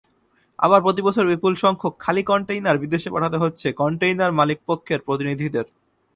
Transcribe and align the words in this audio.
আবার 0.59 0.79
প্রতিবছর 0.81 1.25
বিপুলসংখ্যক 1.27 1.93
খালি 1.99 2.23
কনটেইনার 2.23 2.81
বিদেশে 2.83 3.09
পাঠাতে 3.09 3.37
হচ্ছে 3.37 3.67
কনটেইনার 3.73 4.31
মালিকপক্ষের 4.31 4.99
প্রতিনিধিদের। 5.01 5.65